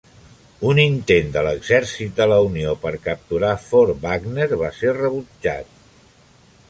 Un 0.69 0.79
intent 0.83 1.27
de 1.35 1.43
l'exèrcit 1.47 2.15
de 2.23 2.27
la 2.31 2.39
Unió 2.47 2.73
per 2.87 2.93
capturar 3.03 3.51
Fort 3.67 4.01
Wagner 4.07 4.49
va 4.63 4.73
ser 4.79 4.97
rebutjat. 5.01 5.71